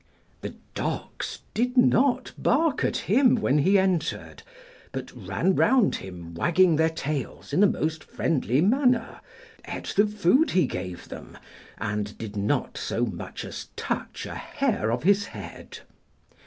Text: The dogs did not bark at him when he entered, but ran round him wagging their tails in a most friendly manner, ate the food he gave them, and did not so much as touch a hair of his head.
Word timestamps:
The 0.41 0.55
dogs 0.73 1.41
did 1.53 1.77
not 1.77 2.31
bark 2.35 2.83
at 2.83 2.97
him 2.97 3.35
when 3.35 3.59
he 3.59 3.77
entered, 3.77 4.41
but 4.91 5.11
ran 5.15 5.53
round 5.55 5.97
him 5.97 6.33
wagging 6.33 6.77
their 6.77 6.89
tails 6.89 7.53
in 7.53 7.61
a 7.61 7.67
most 7.67 8.03
friendly 8.05 8.61
manner, 8.61 9.21
ate 9.67 9.93
the 9.95 10.07
food 10.07 10.49
he 10.49 10.65
gave 10.65 11.09
them, 11.09 11.37
and 11.77 12.17
did 12.17 12.35
not 12.35 12.79
so 12.79 13.05
much 13.05 13.45
as 13.45 13.67
touch 13.75 14.25
a 14.25 14.33
hair 14.33 14.91
of 14.91 15.03
his 15.03 15.25
head. 15.27 15.77